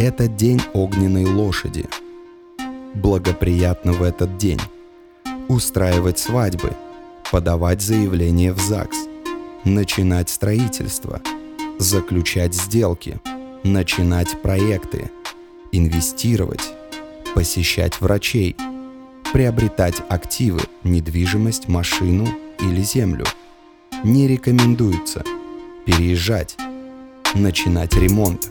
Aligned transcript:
это 0.00 0.28
день 0.28 0.62
огненной 0.72 1.26
лошади. 1.26 1.84
Благоприятно 2.94 3.92
в 3.92 4.02
этот 4.02 4.38
день 4.38 4.60
устраивать 5.48 6.18
свадьбы, 6.18 6.72
подавать 7.30 7.82
заявление 7.82 8.54
в 8.54 8.58
ЗАГС, 8.58 8.96
начинать 9.64 10.30
строительство, 10.30 11.20
заключать 11.78 12.54
сделки, 12.54 13.20
начинать 13.62 14.40
проекты, 14.40 15.10
инвестировать, 15.70 16.72
посещать 17.34 18.00
врачей, 18.00 18.56
приобретать 19.34 20.02
активы, 20.08 20.62
недвижимость, 20.82 21.68
машину 21.68 22.26
или 22.58 22.80
землю. 22.80 23.26
Не 24.02 24.26
рекомендуется 24.28 25.24
переезжать, 25.84 26.56
начинать 27.34 27.94
ремонт. 27.94 28.50